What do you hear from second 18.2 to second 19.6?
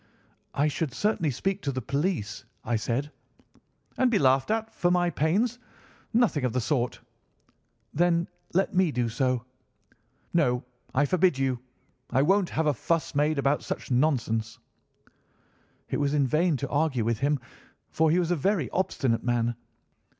a very obstinate man.